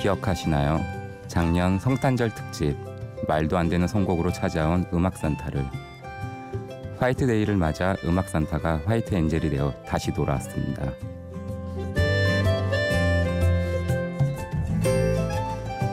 [0.00, 0.80] 기억하시나요?
[1.26, 2.74] 작년 성탄절 특집
[3.28, 5.64] 말도 안 되는 선곡으로 찾아온 음악 산타를
[6.98, 10.90] 화이트데이를 맞아 음악 산타가 화이트 엔젤이 되어 다시 돌아왔습니다.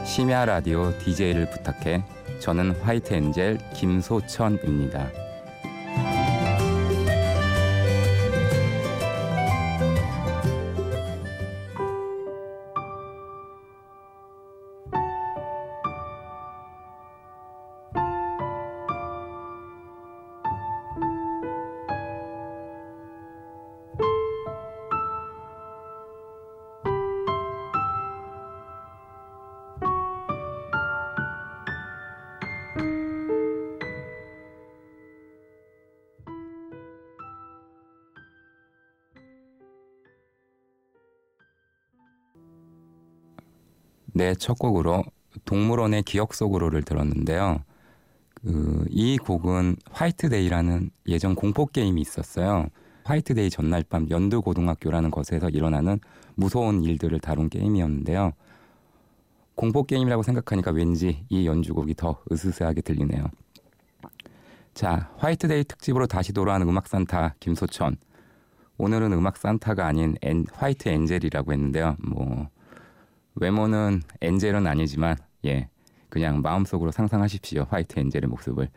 [0.05, 2.03] 심야 라디오 DJ를 부탁해
[2.39, 5.26] 저는 화이트 엔젤 김소천입니다.
[44.17, 45.03] 네, 첫 곡으로
[45.45, 47.59] 동물원의 기억 속으로를 들었는데요.
[48.33, 52.65] 그, 이 곡은 화이트데이라는 예전 공포 게임이 있었어요.
[53.03, 55.99] 화이트데이 전날 밤 연두 고등학교라는 것에서 일어나는
[56.33, 58.31] 무서운 일들을 다룬 게임이었는데요.
[59.53, 63.23] 공포 게임이라고 생각하니까 왠지 이 연주곡이 더 으스스하게 들리네요.
[64.73, 67.97] 자, 화이트데이 특집으로 다시 돌아오는 음악 산타 김소천.
[68.79, 71.97] 오늘은 음악 산타가 아닌 엔, White Angel이라고 했는데요.
[71.99, 72.49] 뭐
[73.39, 75.69] 외모는 엔젤은 아니지만 예
[76.09, 78.69] 그냥 마음속으로 상상하십시오 화이트 엔젤의 모습을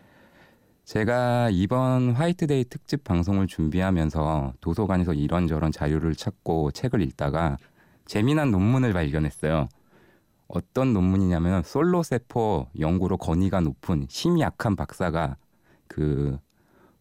[0.84, 7.58] 제가 이번 화이트데이 특집 방송을 준비하면서 도서관에서 이런저런 자료를 찾고 책을 읽다가
[8.06, 9.69] 재미난 논문을 발견했어요.
[10.48, 15.36] 어떤 논문이냐면 솔로 세포 연구로 권위가 높은 심이 약한 박사가
[15.86, 16.38] 그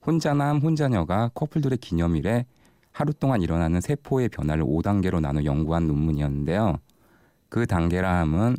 [0.06, 2.46] 혼자남 혼자녀가 커플들의 기념일에
[2.92, 6.78] 하루 동안 일어나는 세포의 변화를 5단계로 나눠 연구한 논문이었는데요.
[7.50, 8.56] 그 단계라 함은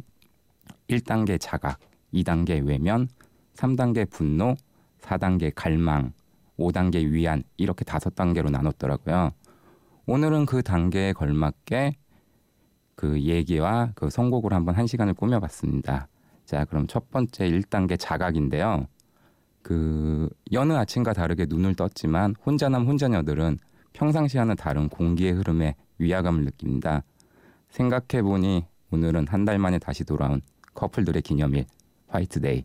[0.88, 1.78] 1단계 자각,
[2.12, 3.08] 2단계 외면,
[3.54, 4.56] 3단계 분노,
[5.00, 6.12] 4단계 갈망,
[6.58, 9.30] 5단계 위안 이렇게 다섯 단계로 나눴더라고요.
[10.06, 11.94] 오늘은 그 단계에 걸맞게
[12.96, 16.08] 그 얘기와 그 선곡을 한번 한 시간을 꾸며봤습니다.
[16.44, 18.86] 자, 그럼 첫 번째 1단계 자각인데요.
[19.62, 23.58] 그 여느 아침과 다르게 눈을 떴지만 혼자남 혼자녀들은
[23.92, 27.04] 평상시와는 다른 공기의 흐름에 위화감을 느낍니다.
[27.68, 30.40] 생각해보니 오늘은 한 달 만에 다시 돌아온
[30.74, 31.66] 커플들의 기념일
[32.08, 32.64] 화이트데이.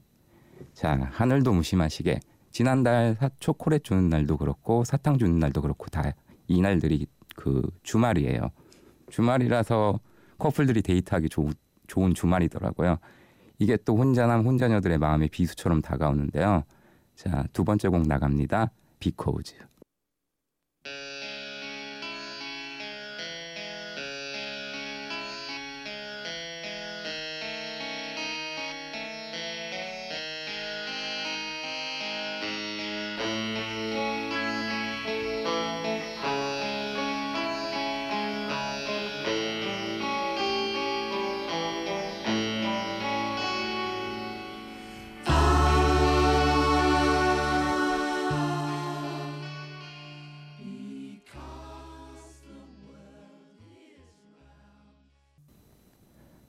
[0.74, 2.20] 자 하늘도 무심하시게
[2.52, 6.14] 지난달 사, 초콜릿 주는 날도 그렇고 사탕 주는 날도 그렇고 다
[6.48, 8.52] 이 날들이 그 주말이에요.
[9.10, 10.00] 주말이라서
[10.38, 11.50] 커플들이 데이트하기 조,
[11.88, 12.98] 좋은 주말이더라고요.
[13.60, 16.64] 이게 또 혼자남 혼자녀들의 마음의 비수처럼 다가오는데요.
[17.16, 18.72] 자, 두 번째 곡 나갑니다.
[19.00, 19.56] 비코우즈.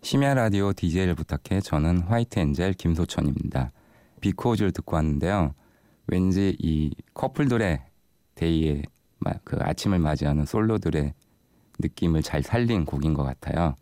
[0.07, 3.73] 심야 라디오 DJ를 부탁해 저는 White Angel 김소천입니다.
[4.21, 5.53] Because를 듣고 왔는데요.
[6.07, 7.83] 왠지 이 커플들의
[8.37, 8.83] day에
[9.43, 11.13] 그 아침을 맞이하는 솔로들의
[11.81, 13.75] 느낌을 잘 살린 곡인 것 같아요.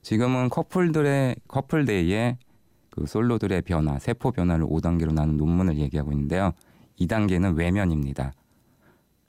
[0.00, 2.38] 지금은 커플들의 커플데이에
[2.88, 6.52] 그 솔로들의 변화, 세포 변화를 5단계로 나눈 논문을 얘기하고 있는데요.
[6.98, 8.32] 2단계는 외면입니다.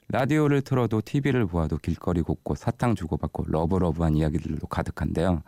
[0.08, 5.42] 라디오를 틀어도 TV를 보아도 길거리 곳곳 사탕 주고받고 love love한 이야기들로 가득한데요.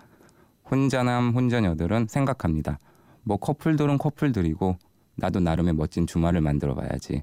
[0.71, 2.79] 혼자남 혼자녀들은 생각합니다.
[3.23, 4.77] 뭐 커플들은 커플들이고
[5.17, 7.23] 나도 나름의 멋진 주말을 만들어 봐야지.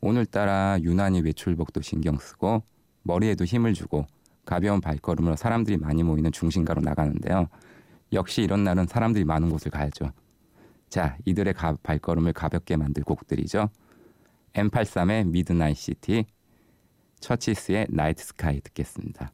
[0.00, 2.62] 오늘따라 유난히 외출복도 신경 쓰고
[3.02, 4.06] 머리에도 힘을 주고
[4.44, 7.48] 가벼운 발걸음으로 사람들이 많이 모이는 중심가로 나가는데요.
[8.12, 10.10] 역시 이런 날은 사람들이 많은 곳을 가야죠.
[10.88, 13.70] 자, 이들의 가, 발걸음을 가볍게 만들 곡들이죠.
[14.54, 16.26] M83의 Midnight City,
[17.20, 19.32] 처치스의 Night Sky 듣겠습니다.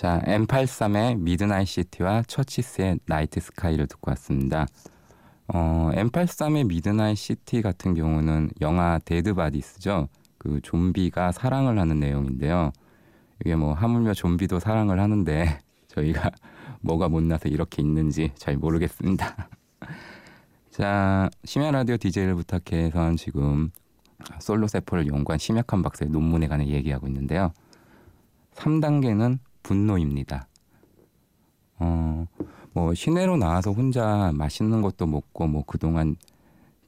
[0.00, 4.66] 자, M83의 Midnight City와 처치스의 Night Sky를 듣고 왔습니다.
[5.48, 10.08] 어, M83의 Midnight City 같은 경우는 영화 Dead Bodies죠.
[10.38, 12.72] 그 좀비가 사랑을 하는 내용인데요.
[13.44, 15.58] 이게 뭐 하물며 좀비도 사랑을 하는데
[15.88, 16.30] 저희가
[16.80, 19.50] 뭐가 못나서 이렇게 있는지 잘 모르겠습니다.
[20.70, 23.70] 자, 심야 라디오 DJ를 부탁해선 지금
[24.38, 27.52] 솔로 세포를 연구한 심약한 박사의 논문에 관해 얘기하고 있는데요.
[28.54, 30.48] 3단계는 분노입니다.
[31.78, 32.26] 어,
[32.72, 36.16] 뭐 시내로 나와서 혼자 맛있는 것도 먹고 뭐 그동안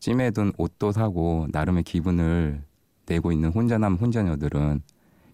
[0.01, 2.63] 찜해둔 옷도 사고 나름의 기분을
[3.07, 4.83] 내고 있는 혼자남 혼자녀들은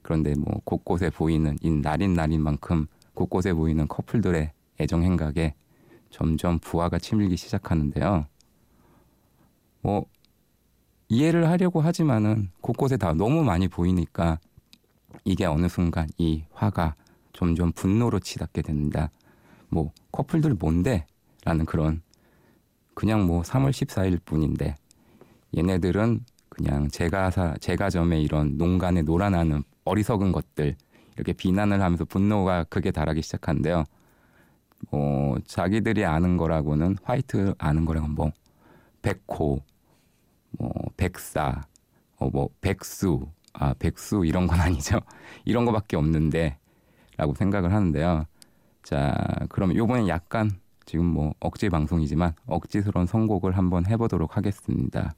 [0.02, 5.54] 그런데 뭐 곳곳에 보이는 이 날인 날인 만큼 곳곳에 보이는 커플들의 애정 행각에
[6.10, 8.26] 점점 부하가 치밀기 시작하는데요.
[9.82, 10.06] 뭐
[11.08, 14.38] 이해를 하려고 하지만은 곳곳에 다 너무 많이 보이니까
[15.24, 16.94] 이게 어느 순간 이 화가
[17.38, 19.12] 점점 분노로 치닫게 된다.
[19.68, 21.06] 뭐 커플들 뭔데?
[21.44, 22.02] 라는 그런
[22.94, 24.74] 그냥 뭐 3월 14일 뿐인데
[25.56, 30.74] 얘네들은 그냥 제가사 제가점에 이런 농간에 놀아나는 어리석은 것들
[31.14, 33.84] 이렇게 비난을 하면서 분노가 크게 달하기 시작한데요.
[34.90, 38.32] 뭐 자기들이 아는 거라고는 화이트 아는 거라고 뭐
[39.02, 39.60] 백호,
[40.58, 41.62] 뭐 백사,
[42.16, 44.98] 어 뭐 백수, 아 백수 이런 건 아니죠.
[45.46, 46.58] 이런 거밖에 없는데
[47.18, 48.24] 라고 생각을 하는데요.
[48.82, 49.14] 자,
[49.50, 50.50] 그럼 요번엔 약간
[50.86, 55.14] 지금 뭐 억지 방송이지만 억지스러운 선곡을 한번 해보도록 하겠습니다.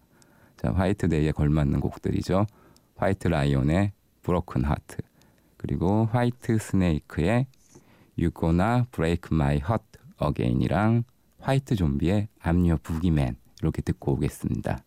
[0.56, 2.46] 자, 화이트데이에 걸맞는 곡들이죠.
[2.96, 4.96] 화이트 라이온의 Broken Heart
[5.56, 7.46] 그리고 화이트 스네이크의
[8.16, 11.04] Gonna Break My Heart Again이랑
[11.38, 14.82] 화이트 좀비의 Your Boogeyman 이렇게 듣고 오겠습니다.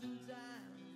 [0.00, 0.87] Thousand times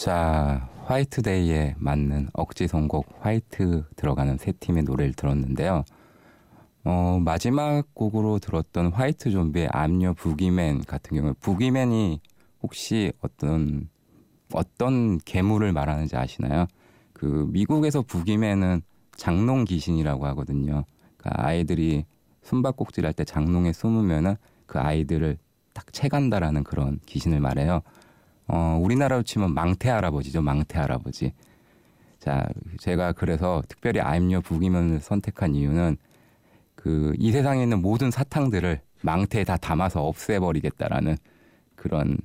[0.00, 5.84] 자, 화이트데이에 맞는 억지 선곡 화이트 들어가는 세 팀의 노래를 들었는데요.
[6.84, 12.18] 어, 마지막 곡으로 들었던 화이트 좀비의 암요 부기맨 같은 경우에 부기맨이
[12.62, 13.90] 혹시 어떤
[14.54, 16.64] 어떤 괴물을 말하는지 아시나요?
[17.12, 18.80] 그 미국에서 부기맨은
[19.18, 20.84] 장롱 귀신이라고 하거든요.
[21.18, 22.06] 그러니까 아이들이
[22.42, 25.36] 숨바꼭질 할 때 장롱에 숨으면은 그 아이들을
[25.74, 27.82] 딱 채간다라는 그런 귀신을 말해요.
[28.52, 30.42] 어, 우리나라로 치면 망태 할아버지죠.
[30.42, 31.32] 망태 할아버지.
[32.18, 32.46] 자,
[32.78, 35.96] 제가 그래서 특별히 아임요 부기면을 선택한 이유는
[36.74, 41.16] 그 이 세상에 있는 모든 사탕들을 망태에 다 담아서 없애버리겠다라는
[41.76, 42.18] 그런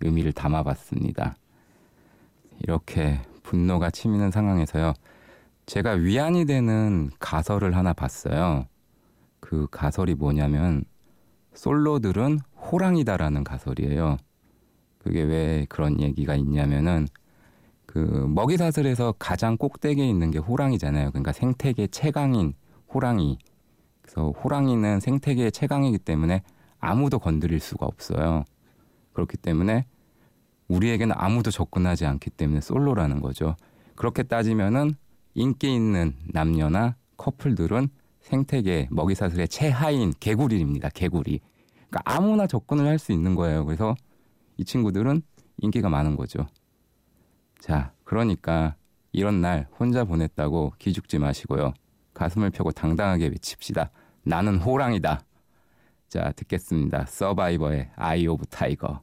[0.00, 1.36] 의미를 담아봤습니다.
[2.60, 4.94] 이렇게 분노가 치미는 상황에서요.
[5.66, 8.66] 제가 위안이 되는 가설을 하나 봤어요.
[9.40, 10.84] 그 가설이 뭐냐면
[11.54, 14.18] 솔로들은 호랑이다라는 가설이에요.
[15.08, 17.08] 그게 왜 그런 얘기가 있냐면은
[17.86, 21.12] 그 먹이 사슬에서 가장 꼭대기에 있는 게 호랑이잖아요.
[21.12, 22.52] 그러니까 생태계 최강인
[22.92, 23.38] 호랑이.
[24.02, 26.42] 그래서 호랑이는 생태계의 최강이기 때문에
[26.78, 28.44] 아무도 건드릴 수가 없어요.
[29.14, 29.86] 그렇기 때문에
[30.68, 33.56] 우리에게는 아무도 접근하지 않기 때문에 솔로라는 거죠.
[33.94, 34.94] 그렇게 따지면은
[35.32, 37.88] 인기 있는 남녀나 커플들은
[38.20, 40.90] 생태계 먹이 사슬의 최하인 개구리입니다.
[40.90, 41.40] 개구리.
[41.88, 43.64] 그러니까 아무나 접근을 할 수 있는 거예요.
[43.64, 43.94] 그래서
[44.58, 45.22] 이 친구들은
[45.58, 46.46] 인기가 많은 거죠.
[47.58, 48.74] 자, 그러니까
[49.12, 51.72] 이런 날 혼자 보냈다고 기죽지 마시고요.
[52.12, 53.90] 가슴을 펴고 당당하게 외칩시다.
[54.22, 55.20] 나는 호랑이다.
[56.08, 57.06] 자, 듣겠습니다.
[57.06, 59.00] 서바이버의 Eye of Tiger.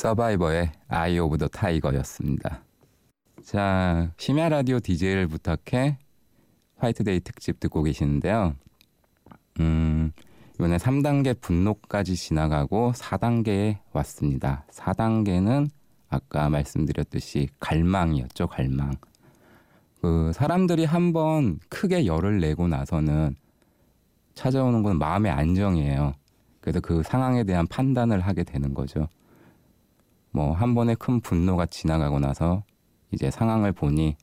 [0.00, 2.62] 서바이버의 Eye of the Tiger였습니다.
[3.44, 5.98] 자, 심야 라디오 DJ를 부탁해
[6.78, 8.54] 화이트데이 특집 듣고 계시는데요.
[9.60, 10.12] 음,
[10.54, 14.64] 이번에 3단계 분노까지 지나가고 4단계에 왔습니다.
[14.70, 15.68] 4단계는
[16.08, 18.94] 아까 말씀드렸듯이 갈망이었죠, 갈망.
[20.00, 23.36] 그 사람들이 한번 크게 열을 내고 나서는
[24.32, 26.14] 찾아오는 건 마음의 안정이에요.
[26.62, 29.06] 그래서 그 상황에 대한 판단을 하게 되는 거죠.
[30.32, 32.62] 뭐 한 번의 큰 분노가 지나가고 나서
[33.12, 34.16] 이제 상황을 보니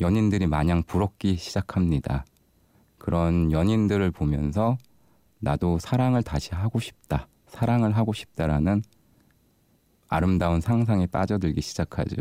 [0.00, 2.24] 연인들이 마냥 부럽기 시작합니다.
[2.98, 4.78] 그런 연인들을 보면서
[5.38, 7.28] 나도 사랑을 다시 하고 싶다.
[7.46, 8.82] 사랑을 하고 싶다라는
[10.08, 12.16] 아름다운 상상에 빠져들기 시작하죠.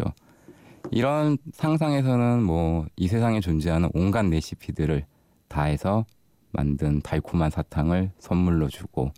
[0.91, 5.05] 이런 상상에서는 뭐 이 세상에 존재하는 온갖 레시피들을
[5.47, 6.05] 다 해서
[6.51, 9.11] 만든 달콤한 사탕을 선물로 주고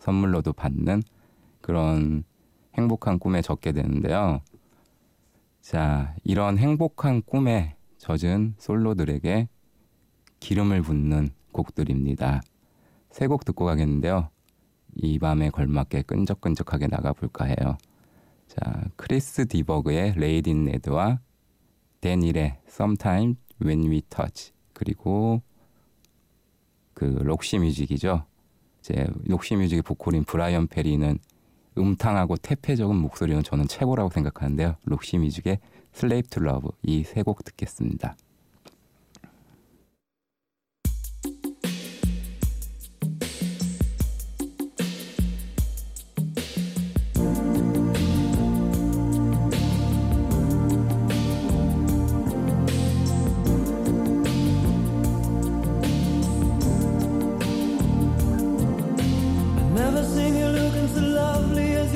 [0.00, 1.02] 선물로도 받는
[1.60, 2.24] 그런
[2.76, 4.40] 행복한 꿈에 젖게 되는데요.
[5.60, 9.48] 자, 이런 행복한 꿈에 젖은 솔로들에게
[10.40, 12.42] 기름을 붓는 곡들입니다.
[13.10, 14.28] 세 곡 듣고 가겠는데요.
[14.94, 17.78] 이 밤에 걸맞게 끈적끈적하게 나가볼까 해요.
[18.46, 21.20] 자, 크리스 디버그의 Lady in Red와
[22.00, 25.42] 댄 힐의 Sometime When We Touch 그리고
[26.94, 28.24] 그 록시 뮤직이죠.
[28.80, 31.18] 이제 록시 뮤직의 보컬인 브라이언 페리는
[31.78, 34.76] 음탕하고 퇴폐적인 목소리는 저는 최고라고 생각하는데요.
[34.84, 35.58] 록시 뮤직의
[35.92, 38.16] Slave to Love 이 세 곡 듣겠습니다.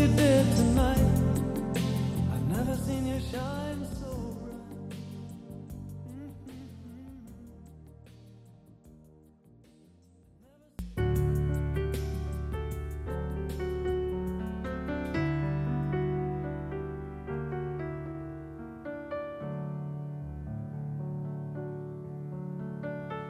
[0.00, 0.98] You did tonight.
[2.32, 4.64] I've never seen you shine so bright.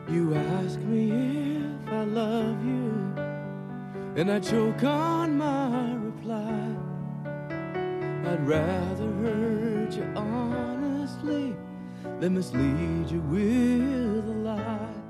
[0.08, 1.10] You ask me
[1.56, 2.92] if I love you.
[4.14, 5.89] And I choke on my.
[8.30, 11.52] I'd rather hurt you honestly
[12.20, 15.09] than mislead you with a lie.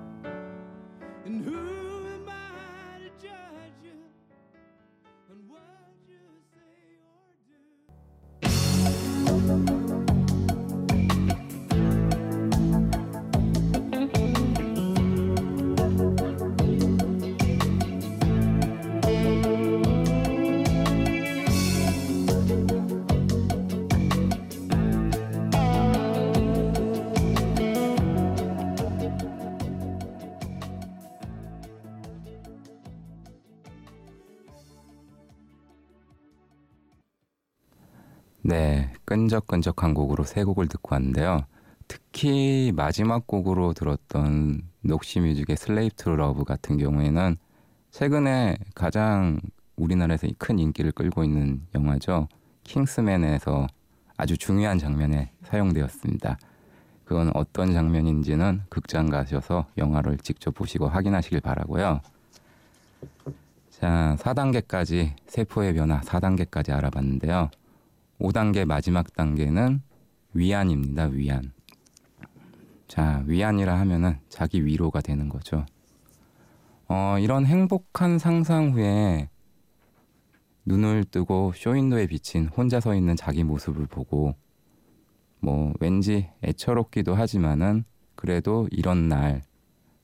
[38.51, 41.45] 네, 끈적끈적한 곡으로 세 곡을 듣고 왔는데요.
[41.87, 47.37] 특히 마지막 곡으로 들었던 Roxy Music의 Slave to Love 같은 경우에는
[47.93, 49.39] 최근에 가장
[49.77, 52.27] 우리나라에서 큰 인기를 끌고 있는 영화죠.
[52.65, 53.69] 킹스맨에서
[54.17, 56.37] 아주 중요한 장면에 사용되었습니다.
[57.05, 62.01] 그건 어떤 장면인지는 극장 가셔서 영화를 직접 보시고 확인하시길 바라고요.
[63.71, 67.49] 자, 4단계까지 세포의 변화 4단계까지 알아봤는데요.
[68.21, 69.83] 5단계 마지막 단계는
[70.35, 71.07] 위안입니다.
[71.07, 71.53] 위안.
[72.87, 75.65] 자, 위안이라 하면은 자기 위로가 되는 거죠.
[76.89, 79.31] 어, 이런 행복한 상상 후에
[80.65, 84.35] 눈을 뜨고 쇼윈도에 비친 혼자 서 있는 자기 모습을 보고
[85.41, 87.85] 뭐 왠지 애처롭기도 하지만은
[88.15, 89.43] 그래도 이런 날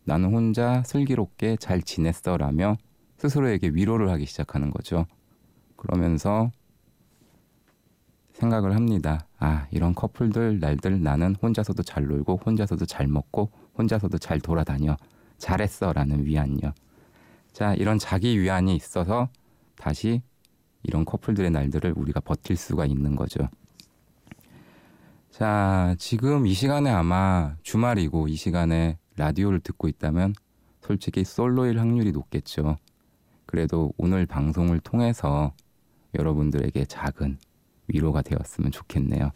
[0.04, 2.76] 나는 혼자 슬기롭게 잘 지냈어라며
[3.18, 5.06] 스스로에게 위로를 하기 시작하는 거죠.
[5.76, 6.50] 그러면서
[8.36, 9.26] 생각을 합니다.
[9.38, 14.96] 아, 이런 커플들 날들 나는 혼자서도 잘 놀고 혼자서도 잘 먹고 혼자서도 잘 돌아다녀.
[15.38, 16.72] 잘했어라는 위안요.
[17.52, 19.28] 자, 이런 자기 위안이 있어서
[19.76, 20.22] 다시
[20.82, 23.48] 이런 커플들의 날들을 우리가 버틸 수가 있는 거죠.
[25.30, 30.34] 자, 지금 이 시간에 아마 주말이고 이 시간에 라디오를 듣고 있다면
[30.80, 32.76] 솔직히 솔로일 확률이 높겠죠.
[33.46, 35.52] 그래도 오늘 방송을 통해서
[36.14, 37.38] 여러분들에게 작은
[37.88, 39.30] 위로가 되었으면 좋겠네요.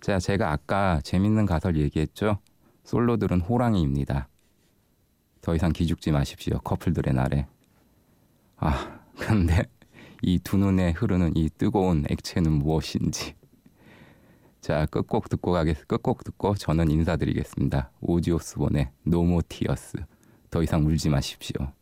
[0.00, 2.38] 자, 제가 아까 재밌는 가설 얘기했죠?
[2.84, 4.28] 솔로들은 호랑이입니다.
[5.40, 6.58] 더 이상 기죽지 마십시오.
[6.58, 7.46] 커플들의 날에.
[8.56, 9.64] 아, 근데
[10.22, 13.34] 이 두 눈에 흐르는 이 뜨거운 액체는 무엇인지.
[14.60, 17.90] 자, 끝곡 듣고 가겠, 끝곡 듣고 저는 인사드리겠습니다.
[18.00, 19.98] 오지오스본의 노모 티어스.
[20.50, 21.72] 더 이상 울지 마십시오.